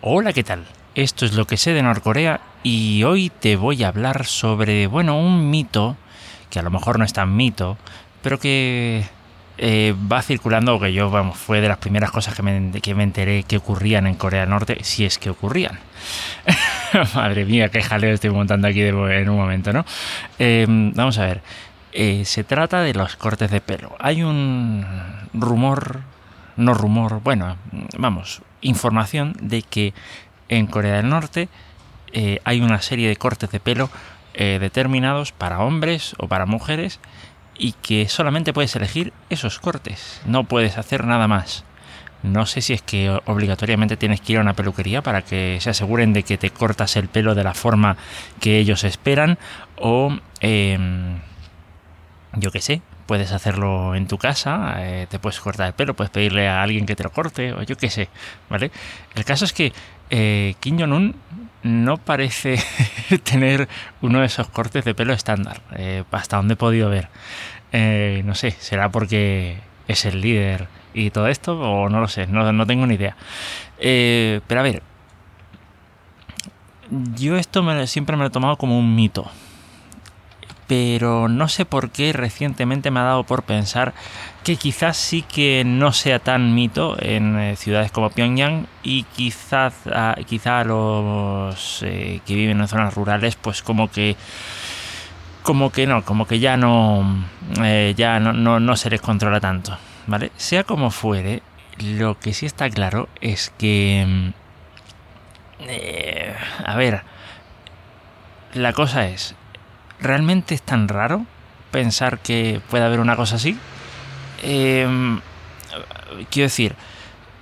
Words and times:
Hola, 0.00 0.32
¿qué 0.32 0.44
tal? 0.44 0.64
Esto 0.94 1.26
es 1.26 1.32
lo 1.32 1.44
que 1.48 1.56
sé 1.56 1.72
de 1.72 1.82
Norcorea 1.82 2.40
y 2.62 3.02
hoy 3.02 3.30
te 3.30 3.56
voy 3.56 3.82
a 3.82 3.88
hablar 3.88 4.26
sobre, 4.26 4.86
bueno, 4.86 5.18
un 5.18 5.50
mito, 5.50 5.96
que 6.50 6.60
a 6.60 6.62
lo 6.62 6.70
mejor 6.70 7.00
no 7.00 7.04
es 7.04 7.12
tan 7.12 7.34
mito, 7.34 7.76
pero 8.22 8.38
que 8.38 9.02
eh, 9.58 9.96
va 10.10 10.22
circulando, 10.22 10.78
que 10.78 10.92
yo, 10.92 11.10
vamos, 11.10 11.36
fue 11.36 11.60
de 11.60 11.66
las 11.66 11.78
primeras 11.78 12.12
cosas 12.12 12.36
que 12.36 12.44
me, 12.44 12.80
que 12.80 12.94
me 12.94 13.02
enteré 13.02 13.42
que 13.42 13.56
ocurrían 13.56 14.06
en 14.06 14.14
Corea 14.14 14.42
del 14.42 14.50
Norte, 14.50 14.78
si 14.84 15.04
es 15.04 15.18
que 15.18 15.30
ocurrían. 15.30 15.80
Madre 17.16 17.44
mía, 17.44 17.68
qué 17.68 17.82
jaleo 17.82 18.14
estoy 18.14 18.30
montando 18.30 18.68
aquí 18.68 18.82
en 18.82 19.28
un 19.28 19.36
momento, 19.36 19.72
¿no? 19.72 19.84
Eh, 20.38 20.64
vamos 20.68 21.18
a 21.18 21.26
ver. 21.26 21.40
Eh, 21.92 22.24
se 22.24 22.44
trata 22.44 22.82
de 22.82 22.94
los 22.94 23.16
cortes 23.16 23.50
de 23.50 23.60
pelo. 23.60 23.96
Hay 23.98 24.22
un 24.22 24.86
rumor, 25.34 26.02
no 26.56 26.72
rumor, 26.72 27.20
bueno, 27.20 27.56
vamos, 27.96 28.42
información 28.60 29.34
de 29.40 29.62
que 29.62 29.94
en 30.48 30.66
Corea 30.66 30.96
del 30.96 31.08
Norte 31.08 31.48
eh, 32.12 32.40
hay 32.44 32.60
una 32.60 32.80
serie 32.80 33.08
de 33.08 33.16
cortes 33.16 33.50
de 33.50 33.60
pelo 33.60 33.90
eh, 34.34 34.58
determinados 34.60 35.32
para 35.32 35.60
hombres 35.60 36.14
o 36.18 36.28
para 36.28 36.46
mujeres 36.46 37.00
y 37.58 37.72
que 37.72 38.08
solamente 38.08 38.52
puedes 38.52 38.74
elegir 38.76 39.12
esos 39.30 39.58
cortes, 39.58 40.20
no 40.26 40.44
puedes 40.44 40.78
hacer 40.78 41.04
nada 41.04 41.28
más. 41.28 41.64
No 42.22 42.46
sé 42.46 42.62
si 42.62 42.72
es 42.72 42.82
que 42.82 43.10
obligatoriamente 43.26 43.96
tienes 43.96 44.20
que 44.20 44.32
ir 44.32 44.38
a 44.38 44.42
una 44.42 44.54
peluquería 44.54 45.02
para 45.02 45.22
que 45.22 45.58
se 45.60 45.70
aseguren 45.70 46.12
de 46.12 46.24
que 46.24 46.36
te 46.36 46.50
cortas 46.50 46.96
el 46.96 47.08
pelo 47.08 47.34
de 47.34 47.44
la 47.44 47.54
forma 47.54 47.96
que 48.40 48.58
ellos 48.58 48.82
esperan 48.82 49.38
o 49.76 50.16
em, 50.40 51.20
yo 52.34 52.50
qué 52.50 52.60
sé, 52.60 52.82
puedes 53.08 53.32
hacerlo 53.32 53.94
en 53.94 54.06
tu 54.06 54.18
casa, 54.18 54.76
eh, 54.80 55.06
te 55.08 55.18
puedes 55.18 55.40
cortar 55.40 55.66
el 55.66 55.72
pelo, 55.72 55.96
puedes 55.96 56.10
pedirle 56.10 56.46
a 56.46 56.62
alguien 56.62 56.84
que 56.84 56.94
te 56.94 57.02
lo 57.02 57.10
corte, 57.10 57.54
o 57.54 57.62
yo 57.62 57.74
qué 57.76 57.88
sé, 57.88 58.10
¿vale? 58.50 58.70
El 59.14 59.24
caso 59.24 59.46
es 59.46 59.54
que 59.54 59.72
eh, 60.10 60.54
Kim 60.60 60.78
Jong-un 60.78 61.16
no 61.62 61.96
parece 61.96 62.62
tener 63.24 63.66
uno 64.02 64.20
de 64.20 64.26
esos 64.26 64.48
cortes 64.48 64.84
de 64.84 64.94
pelo 64.94 65.14
estándar, 65.14 65.62
eh, 65.74 66.04
hasta 66.12 66.36
donde 66.36 66.52
he 66.52 66.56
podido 66.56 66.90
ver. 66.90 67.08
Eh, 67.72 68.22
no 68.26 68.34
sé, 68.34 68.50
será 68.50 68.90
porque 68.90 69.56
es 69.88 70.04
el 70.04 70.20
líder 70.20 70.68
y 70.92 71.08
todo 71.08 71.28
esto, 71.28 71.58
o 71.58 71.88
no 71.88 72.00
lo 72.00 72.08
sé, 72.08 72.26
no, 72.26 72.52
no 72.52 72.66
tengo 72.66 72.86
ni 72.86 72.96
idea. 72.96 73.16
pero 73.78 74.60
a 74.60 74.62
ver, 74.62 74.82
yo 77.16 77.36
esto 77.36 77.64
siempre 77.86 78.16
me 78.16 78.22
lo 78.24 78.28
he 78.28 78.32
tomado 78.32 78.56
como 78.58 78.78
un 78.78 78.94
mito 78.94 79.30
pero 80.68 81.28
no 81.28 81.48
sé 81.48 81.64
por 81.64 81.90
qué 81.90 82.12
recientemente 82.12 82.90
me 82.92 83.00
ha 83.00 83.04
dado 83.04 83.24
por 83.24 83.42
pensar 83.42 83.94
que 84.44 84.56
quizás 84.56 84.98
sí 84.98 85.22
que 85.22 85.64
no 85.64 85.92
sea 85.92 86.18
tan 86.20 86.54
mito 86.54 86.96
en 87.00 87.38
eh, 87.38 87.56
ciudades 87.56 87.90
como 87.90 88.10
Pyongyang 88.10 88.66
y 88.82 89.04
quizás 89.04 89.74
a, 89.86 90.14
quizá 90.26 90.62
los 90.64 91.82
eh, 91.82 92.20
que 92.26 92.34
viven 92.34 92.60
en 92.60 92.68
zonas 92.68 92.94
rurales 92.94 93.34
pues 93.36 93.62
como 93.62 93.90
que 93.90 94.14
como 95.42 95.72
que 95.72 95.86
no, 95.86 96.04
como 96.04 96.26
que 96.26 96.38
ya 96.38 96.58
no 96.58 97.24
eh, 97.62 97.94
ya 97.96 98.20
no, 98.20 98.34
no, 98.34 98.60
no 98.60 98.76
se 98.76 98.90
les 98.90 99.00
controla 99.00 99.40
tanto, 99.40 99.76
¿vale? 100.06 100.30
Sea 100.36 100.64
como 100.64 100.90
fuere, 100.90 101.42
lo 101.78 102.18
que 102.18 102.34
sí 102.34 102.44
está 102.44 102.68
claro 102.68 103.08
es 103.22 103.50
que 103.56 104.32
a 106.64 106.76
ver, 106.76 107.02
la 108.52 108.72
cosa 108.74 109.06
es, 109.08 109.34
¿realmente 110.00 110.54
es 110.54 110.62
tan 110.62 110.88
raro 110.88 111.24
pensar 111.70 112.18
que 112.18 112.60
puede 112.70 112.84
haber 112.84 113.00
una 113.00 113.16
cosa 113.16 113.36
así? 113.36 113.58
Em, 114.42 115.20
quiero 116.30 116.46
decir, 116.46 116.74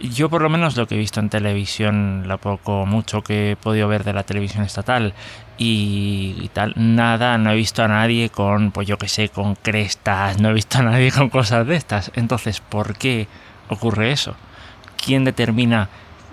yo 0.00 0.28
por 0.28 0.42
lo 0.42 0.50
menos 0.50 0.76
lo 0.76 0.86
que 0.86 0.94
he 0.94 0.98
visto 0.98 1.20
en 1.20 1.30
televisión, 1.30 2.24
lo 2.26 2.38
poco 2.38 2.86
mucho 2.86 3.22
que 3.22 3.52
he 3.52 3.56
podido 3.56 3.88
ver 3.88 4.04
de 4.04 4.12
la 4.12 4.24
televisión 4.24 4.64
estatal 4.64 5.14
y, 5.56 6.50
tal, 6.52 6.72
nada, 6.76 7.38
no 7.38 7.52
he 7.52 7.56
visto 7.56 7.82
a 7.82 7.88
nadie 7.88 8.28
con, 8.28 8.72
pues 8.72 8.88
yo 8.88 8.98
que 8.98 9.08
sé, 9.08 9.28
con 9.28 9.54
crestas, 9.54 10.40
no 10.40 10.50
he 10.50 10.52
visto 10.52 10.78
a 10.78 10.82
nadie 10.82 11.12
con 11.12 11.30
cosas 11.30 11.66
de 11.66 11.76
estas. 11.76 12.10
Entonces, 12.14 12.60
¿por 12.60 12.96
qué 12.96 13.28
ocurre 13.68 14.10
eso? 14.12 14.34
¿Quién 15.02 15.24
determina 15.24 15.88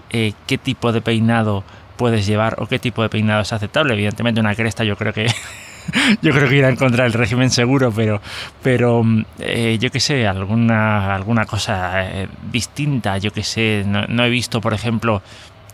eh, 0.10 0.34
qué 0.48 0.58
tipo 0.58 0.92
de 0.92 1.02
peinado 1.02 1.64
puedes 1.98 2.26
llevar 2.26 2.56
o 2.58 2.68
qué 2.68 2.80
tipo 2.80 3.04
de 3.04 3.10
peinado 3.10 3.42
es 3.42 3.54
aceptable? 3.54 3.94
Evidentemente 3.94 4.42
una 4.42 4.56
cresta 4.56 4.84
yo 4.84 4.98
creo 4.98 5.14
que 5.14 5.28
yo 6.22 6.32
creo 6.32 6.50
que 6.50 6.56
irá 6.56 6.70
en 6.70 6.76
contra 6.76 7.04
del 7.04 7.14
régimen 7.14 7.50
seguro, 7.50 7.92
pero, 7.92 8.22
pero 8.62 9.04
eh, 9.40 9.78
yo 9.80 9.92
qué 9.92 10.00
sé, 10.00 10.28
alguna, 10.28 11.14
alguna 11.14 11.46
cosa 11.46 12.04
eh, 12.04 12.28
distinta, 12.52 13.18
yo 13.18 13.32
qué 13.32 13.44
sé, 13.44 13.84
no, 13.86 14.24
he 14.24 14.30
visto, 14.30 14.62
por 14.62 14.74
ejemplo, 14.74 15.22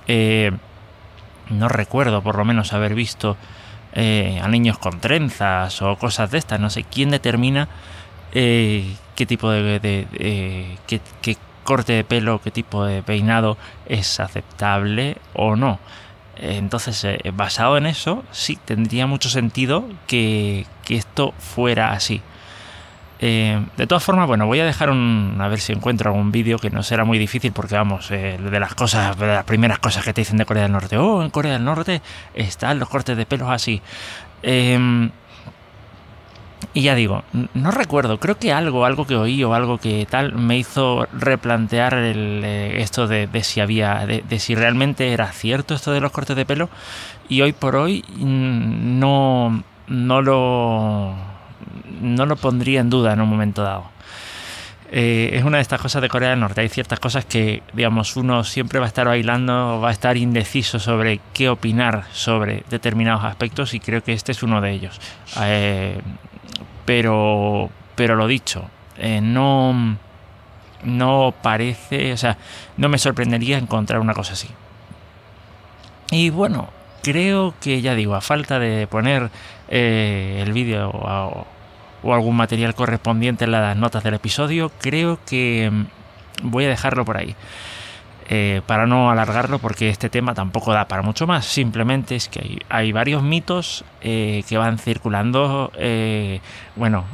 eh, 0.07 0.51
no 1.49 1.69
recuerdo 1.69 2.21
por 2.21 2.37
lo 2.37 2.45
menos 2.45 2.73
haber 2.73 2.95
visto 2.95 3.37
a 3.95 4.47
niños 4.47 4.77
con 4.77 4.99
trenzas 4.99 5.81
o 5.81 5.95
cosas 5.95 6.29
de 6.29 6.37
estas, 6.37 6.59
no 6.59 6.69
sé, 6.69 6.83
¿quién 6.83 7.09
determina 7.09 7.67
qué 8.31 9.25
tipo 9.27 9.49
de, 9.49 9.79
de 9.79 10.77
qué 10.85 11.37
corte 11.63 11.93
de 11.93 12.03
pelo, 12.03 12.39
qué 12.39 12.51
tipo 12.51 12.85
de 12.85 13.01
peinado 13.01 13.57
es 13.87 14.19
aceptable 14.19 15.17
o 15.33 15.55
no? 15.55 15.79
Entonces, 16.39 17.03
eh, 17.03 17.19
basado 17.33 17.77
en 17.77 17.85
eso, 17.85 18.23
sí, 18.31 18.57
tendría 18.63 19.07
mucho 19.07 19.29
sentido 19.29 19.85
que, 20.07 20.65
esto 20.89 21.33
fuera 21.37 21.91
así. 21.91 22.21
Eh, 23.19 23.59
de 23.77 23.87
todas 23.87 24.03
formas, 24.03 24.27
bueno, 24.27 24.45
voy 24.45 24.59
a 24.59 24.65
dejar 24.65 24.91
un. 24.91 25.37
a 25.39 25.47
ver 25.47 25.59
si 25.59 25.73
encuentro 25.73 26.11
algún 26.11 26.31
vídeo 26.31 26.59
que 26.59 26.69
no 26.69 26.83
será 26.83 27.03
muy 27.03 27.17
difícil, 27.17 27.51
porque 27.51 27.75
vamos, 27.75 28.11
eh, 28.11 28.37
de 28.39 28.59
las 28.59 28.75
cosas, 28.75 29.17
de 29.17 29.27
las 29.27 29.43
primeras 29.43 29.79
cosas 29.79 30.05
que 30.05 30.13
te 30.13 30.21
dicen 30.21 30.37
de 30.37 30.45
Corea 30.45 30.63
del 30.63 30.71
Norte. 30.71 30.97
Oh, 30.97 31.23
en 31.23 31.31
Corea 31.31 31.53
del 31.53 31.65
Norte 31.65 32.01
están 32.35 32.79
los 32.79 32.89
cortes 32.89 33.17
de 33.17 33.25
pelos 33.25 33.49
así. 33.49 33.81
Y 36.77 36.83
ya 36.83 36.93
digo, 36.93 37.23
no 37.55 37.71
recuerdo, 37.71 38.19
creo 38.19 38.37
que 38.37 38.53
algo, 38.53 38.85
algo 38.85 39.07
que 39.07 39.15
oí 39.15 39.43
o 39.43 39.55
algo 39.55 39.79
que 39.79 40.05
tal 40.07 40.35
me 40.35 40.59
hizo 40.59 41.07
replantear 41.11 41.95
el, 41.95 42.43
eh, 42.45 42.83
esto 42.83 43.07
de, 43.07 43.27
si 43.41 43.61
había, 43.61 44.05
de, 44.05 44.39
si 44.39 44.53
realmente 44.53 45.11
era 45.11 45.31
cierto 45.31 45.73
esto 45.73 45.91
de 45.91 46.01
los 46.01 46.11
cortes 46.11 46.35
de 46.35 46.45
pelo. 46.45 46.69
Y 47.29 47.41
hoy 47.41 47.53
por 47.53 47.77
hoy 47.77 48.05
mm, 48.17 48.99
no, 48.99 49.63
no 49.87 50.21
lo, 50.21 51.15
no 51.99 52.25
lo 52.27 52.35
pondría 52.35 52.79
en 52.79 52.91
duda 52.91 53.13
en 53.13 53.21
un 53.21 53.29
momento 53.29 53.63
dado. 53.63 53.85
Eh, 54.91 55.31
es 55.33 55.43
una 55.43 55.57
de 55.57 55.63
estas 55.63 55.81
cosas 55.81 56.03
de 56.03 56.09
Corea 56.09 56.29
del 56.29 56.39
Norte. 56.39 56.61
Hay 56.61 56.69
ciertas 56.69 56.99
cosas 56.99 57.25
que, 57.25 57.63
digamos, 57.73 58.15
uno 58.17 58.43
siempre 58.43 58.77
va 58.77 58.85
a 58.85 58.87
estar 58.87 59.07
bailando, 59.07 59.81
va 59.81 59.89
a 59.89 59.91
estar 59.91 60.15
indeciso 60.15 60.77
sobre 60.77 61.21
qué 61.33 61.49
opinar 61.49 62.05
sobre 62.13 62.63
determinados 62.69 63.23
aspectos 63.23 63.73
y 63.73 63.79
creo 63.79 64.03
que 64.03 64.13
este 64.13 64.31
es 64.31 64.43
uno 64.43 64.61
de 64.61 64.71
ellos. 64.71 65.01
Eh, 65.41 65.99
pero, 66.87 67.69
pero 67.95 68.15
lo 68.15 68.27
dicho, 68.27 68.69
eh, 68.97 69.19
no, 69.19 69.97
no 70.83 71.33
parece, 71.41 72.13
o 72.13 72.17
sea, 72.17 72.37
no 72.77 72.87
me 72.87 72.97
sorprendería 72.97 73.57
encontrar 73.57 73.99
una 73.99 74.13
cosa 74.13 74.33
así. 74.33 74.47
Y 76.09 76.29
bueno, 76.29 76.69
creo 77.03 77.53
que 77.59 77.81
ya 77.81 77.93
digo, 77.93 78.15
a 78.15 78.21
falta 78.21 78.57
de 78.57 78.87
poner 78.87 79.29
eh, 79.67 80.41
el 80.41 80.53
vídeo 80.53 80.89
o, 80.91 81.45
o, 82.03 82.13
algún 82.13 82.37
material 82.37 82.73
correspondiente 82.73 83.43
en 83.43 83.51
las 83.51 83.75
notas 83.75 84.05
del 84.05 84.13
episodio, 84.13 84.71
creo 84.79 85.19
que 85.25 85.69
mm, 85.69 85.85
voy 86.43 86.63
a 86.63 86.69
dejarlo 86.69 87.03
por 87.03 87.17
ahí. 87.17 87.35
Eh, 88.29 88.61
para 88.65 88.85
no 88.85 89.09
alargarlo 89.09 89.57
porque 89.57 89.87
este 89.87 90.09
tema 90.09 90.33
tampoco 90.33 90.73
da 90.73 90.87
para 90.87 91.01
mucho 91.01 91.25
más. 91.27 91.45
Simplemente 91.45 92.15
es 92.15 92.27
que 92.27 92.59
hay, 92.67 92.91
varios 92.91 93.23
mitos 93.23 93.85
eh, 94.01 94.43
que 94.47 94.57
van 94.57 94.77
circulando. 94.77 95.71
Eh, 95.77 96.41
bueno, 96.75 97.05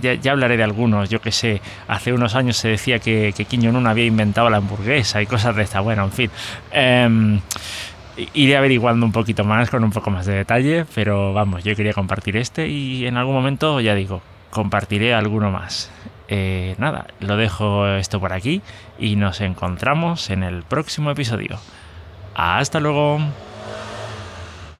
ya, 0.00 0.32
hablaré 0.32 0.56
de 0.56 0.64
algunos. 0.64 1.08
Yo 1.08 1.20
que 1.20 1.30
sé, 1.30 1.60
hace 1.86 2.12
unos 2.12 2.34
años 2.34 2.56
se 2.56 2.68
decía 2.68 2.98
que, 2.98 3.32
que 3.36 3.44
jong 3.44 3.86
había 3.86 4.04
inventado 4.04 4.50
la 4.50 4.56
hamburguesa 4.56 5.22
y 5.22 5.26
cosas 5.26 5.54
de 5.54 5.62
esta. 5.62 5.80
Bueno, 5.80 6.04
en 6.04 6.12
fin. 6.12 6.30
Em, 6.72 7.40
iré 8.34 8.56
averiguando 8.56 9.06
un 9.06 9.12
poquito 9.12 9.44
más 9.44 9.70
con 9.70 9.84
un 9.84 9.90
poco 9.90 10.10
más 10.10 10.26
de 10.26 10.34
detalle, 10.34 10.84
pero 10.94 11.32
vamos, 11.32 11.64
yo 11.64 11.74
quería 11.74 11.92
compartir 11.92 12.36
este 12.36 12.68
y 12.68 13.06
en 13.06 13.16
algún 13.16 13.34
momento, 13.34 13.80
ya 13.80 13.94
digo, 13.94 14.22
compartiré 14.50 15.14
alguno 15.14 15.50
más. 15.50 15.90
Eh, 16.34 16.76
nada, 16.78 17.08
lo 17.20 17.36
dejo 17.36 17.86
esto 17.88 18.18
por 18.18 18.32
aquí 18.32 18.62
y 18.98 19.16
nos 19.16 19.42
encontramos 19.42 20.30
en 20.30 20.42
el 20.42 20.62
próximo 20.62 21.10
episodio. 21.10 21.58
Hasta 22.34 22.80
luego. 22.80 23.20